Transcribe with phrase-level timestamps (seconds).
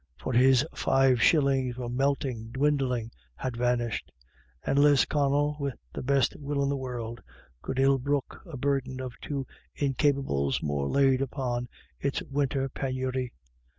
[0.17, 4.11] For his five shillings were melt J ing, dwindling— had vanished;
[4.65, 7.21] and Lisconnel, with the best will in the world,
[7.61, 9.45] could ill brook a burden of two
[9.75, 11.69] incapables more laid upon
[11.99, 13.31] its winter penury.